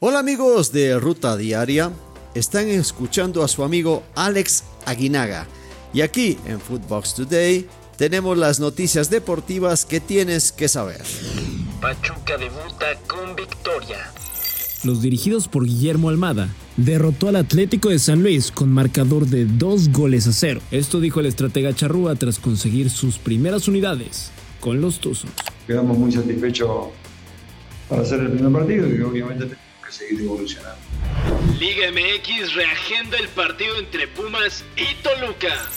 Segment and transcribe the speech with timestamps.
[0.00, 1.90] Hola amigos de Ruta Diaria,
[2.32, 5.48] están escuchando a su amigo Alex Aguinaga
[5.92, 11.02] y aquí en Footbox Today tenemos las noticias deportivas que tienes que saber.
[11.80, 14.12] Pachuca debuta con victoria.
[14.84, 19.88] Los dirigidos por Guillermo Almada derrotó al Atlético de San Luis con marcador de dos
[19.88, 20.60] goles a cero.
[20.70, 24.30] Esto dijo el estratega Charrúa tras conseguir sus primeras unidades
[24.60, 25.32] con los Tuzos.
[25.66, 26.70] Quedamos muy satisfechos
[27.88, 29.56] para hacer el primer partido y obviamente
[29.90, 30.78] seguir evolucionando.
[31.58, 35.68] Liga MX reagenda el partido entre Pumas y Toluca.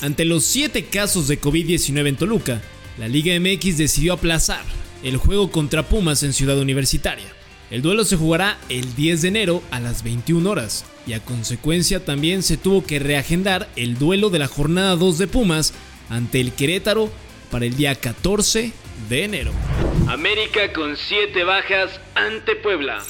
[0.00, 2.62] Ante los siete casos de COVID-19 en Toluca,
[2.98, 4.64] la Liga MX decidió aplazar
[5.02, 7.26] el juego contra Pumas en Ciudad Universitaria.
[7.70, 12.04] El duelo se jugará el 10 de enero a las 21 horas y a consecuencia
[12.04, 15.74] también se tuvo que reagendar el duelo de la jornada 2 de Pumas
[16.08, 17.10] ante el Querétaro
[17.50, 18.72] para el día 14
[19.08, 19.52] de enero.
[20.08, 23.04] América con 7 bajas ante Puebla.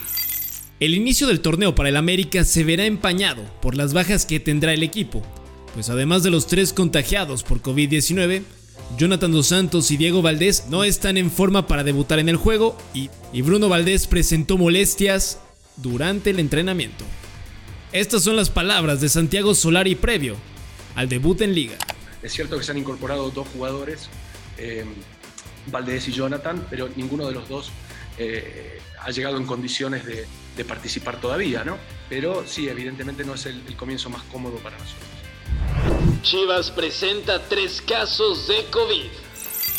[0.81, 4.73] El inicio del torneo para el América se verá empañado por las bajas que tendrá
[4.73, 5.25] el equipo,
[5.75, 8.43] pues además de los tres contagiados por COVID-19,
[8.97, 12.79] Jonathan Dos Santos y Diego Valdés no están en forma para debutar en el juego
[12.95, 13.11] y,
[13.43, 15.41] Bruno Valdés presentó molestias
[15.79, 17.05] durante el entrenamiento.
[17.91, 20.37] Estas son las palabras de Santiago Solari previo
[20.95, 21.77] al debut en liga.
[22.23, 24.09] Es cierto que se han incorporado dos jugadores,
[24.59, 24.85] eh,
[25.73, 27.73] Valdés y Jonathan, pero ninguno de los dos
[28.19, 30.27] eh, ha llegado en condiciones de,
[30.65, 31.79] participar todavía, ¿no?
[32.09, 35.07] Pero sí, evidentemente no es el, el comienzo más cómodo para nosotros.
[36.23, 39.07] Chivas presenta tres casos de COVID.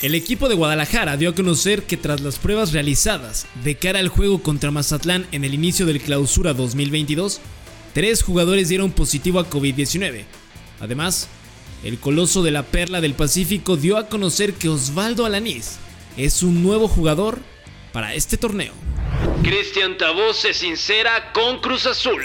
[0.01, 4.07] El equipo de Guadalajara dio a conocer que tras las pruebas realizadas de cara al
[4.07, 7.41] juego contra Mazatlán en el inicio del clausura 2022,
[7.93, 10.23] tres jugadores dieron positivo a COVID-19.
[10.79, 11.27] Además,
[11.83, 15.79] el coloso de la Perla del Pacífico dio a conocer que Osvaldo Alanís
[16.15, 17.41] es un nuevo jugador
[17.91, 18.73] para este torneo.
[19.43, 22.21] Cristian Tabó se sincera con Cruz Azul.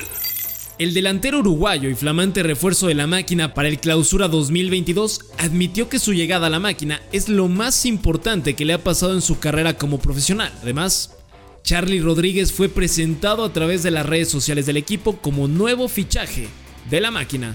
[0.77, 6.01] El delantero uruguayo y flamante refuerzo de la máquina para el Clausura 2022 admitió que
[6.01, 9.39] su llegada a la máquina es lo más importante que le ha pasado en su
[9.39, 10.53] carrera como profesional.
[10.63, 11.17] Además,
[11.63, 16.49] Charlie Rodríguez fue presentado a través de las redes sociales del equipo como nuevo fichaje
[16.91, 17.55] de la máquina.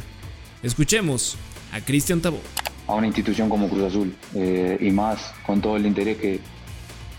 [0.64, 1.36] Escuchemos
[1.74, 2.40] a Cristian Tabó.
[2.88, 6.40] A una institución como Cruz Azul eh, y más con todo el interés que,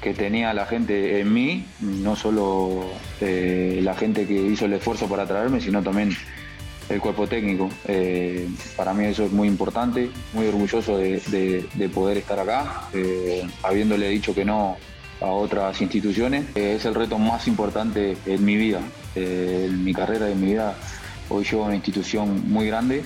[0.01, 2.91] que tenía la gente en mí, no solo
[3.21, 6.17] eh, la gente que hizo el esfuerzo para traerme, sino también
[6.89, 7.69] el cuerpo técnico.
[7.87, 14.09] Eh, para mí eso es muy importante, muy orgulloso de, poder estar acá, eh, habiéndole
[14.09, 14.77] dicho que no
[15.21, 16.47] a otras instituciones.
[16.55, 18.81] es el reto más importante en mi vida,
[19.15, 20.75] en mi carrera, en mi vida.
[21.29, 23.05] Hoy llevo una institución muy grande.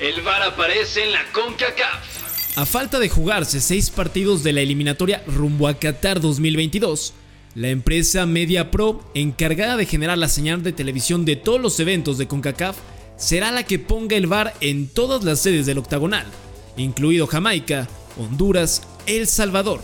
[0.00, 2.27] El VAR aparece en la CONCACAF.
[2.58, 7.14] A falta de jugarse seis partidos de la eliminatoria rumbo a Qatar 2022,
[7.54, 12.18] la empresa Media Pro, encargada de generar la señal de televisión de todos los eventos
[12.18, 12.76] de CONCACAF,
[13.16, 16.26] será la que ponga el VAR en todas las sedes del octagonal,
[16.76, 17.86] incluido Jamaica,
[18.18, 19.80] Honduras, El Salvador,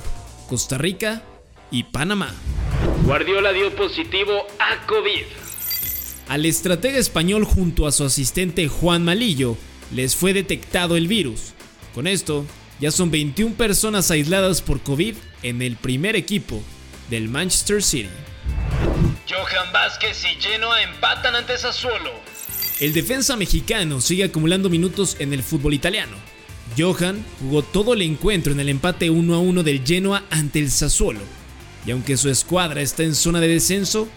[0.49, 1.23] Costa Rica
[1.71, 2.35] y Panamá.
[3.05, 5.23] Guardiola dio positivo a COVID.
[6.27, 9.57] Al estratega español junto a su asistente Juan Malillo
[9.95, 11.53] les fue detectado el virus.
[11.95, 12.45] Con esto,
[12.81, 16.63] ya son 21 personas aisladas por COVID en el primer equipo
[17.11, 18.09] del Manchester City.
[19.29, 22.13] Johan Vázquez y Genoa empatan ante Sassuolo.
[22.81, 26.17] El defensa mexicano sigue acumulando minutos en el fútbol italiano.
[26.77, 30.71] Johan jugó todo el encuentro en el empate 1 a 1 del Genoa ante el
[30.71, 31.21] Sassuolo.
[31.87, 34.09] Y aunque su escuadra está en zona de descenso,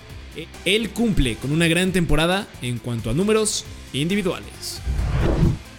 [0.65, 4.81] él cumple con una gran temporada en cuanto a números individuales.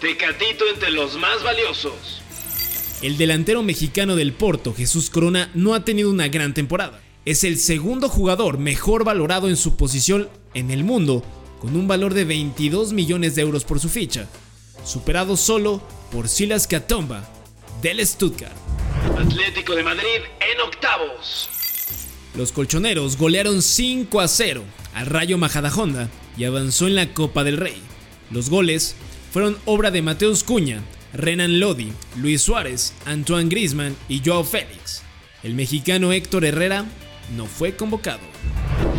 [0.00, 2.22] Tecatito entre los más valiosos.
[3.00, 7.00] El delantero mexicano del Porto, Jesús Corona, no ha tenido una gran temporada.
[7.24, 11.22] Es el segundo jugador mejor valorado en su posición en el mundo,
[11.60, 14.28] con un valor de 22 millones de euros por su ficha,
[14.84, 17.24] superado solo por Silas Katomba
[17.82, 18.56] del Stuttgart.
[19.16, 21.48] Atlético de Madrid en octavos.
[22.36, 27.58] Los colchoneros golearon 5 a 0 al Rayo Majadahonda y avanzó en la Copa del
[27.58, 27.80] Rey.
[28.32, 28.96] Los goles
[29.32, 30.82] fueron obra de Mateus Cuña,
[31.12, 35.02] Renan Lodi, Luis Suárez, Antoine Grisman y Joao Félix.
[35.42, 36.84] El mexicano Héctor Herrera
[37.36, 38.20] no fue convocado.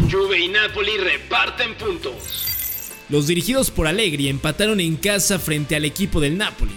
[0.09, 2.91] Juve y Napoli reparten puntos.
[3.09, 6.75] Los dirigidos por Allegri empataron en casa frente al equipo del Napoli.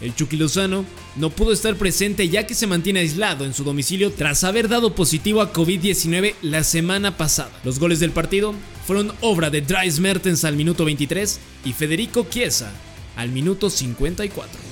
[0.00, 0.84] El Chucky Lozano
[1.16, 4.94] no pudo estar presente ya que se mantiene aislado en su domicilio tras haber dado
[4.94, 7.52] positivo a COVID-19 la semana pasada.
[7.62, 8.54] Los goles del partido
[8.84, 12.72] fueron obra de Dries Mertens al minuto 23 y Federico Chiesa
[13.16, 14.71] al minuto 54.